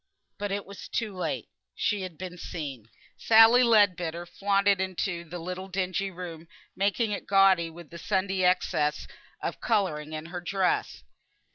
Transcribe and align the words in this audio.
But 0.39 0.51
it 0.51 0.65
was 0.65 0.87
too 0.89 1.15
late. 1.15 1.47
She 1.75 2.01
had 2.01 2.17
been 2.17 2.35
seen. 2.35 2.89
Sally 3.17 3.61
Leadbitter 3.61 4.25
flaunted 4.25 4.81
into 4.81 5.23
the 5.23 5.37
little 5.37 5.67
dingy 5.67 6.09
room, 6.09 6.47
making 6.75 7.11
it 7.11 7.27
gaudy 7.27 7.69
with 7.69 7.91
the 7.91 7.99
Sunday 7.99 8.43
excess 8.43 9.05
of 9.43 9.61
colouring 9.61 10.13
in 10.13 10.25
her 10.33 10.41
dress. 10.41 11.03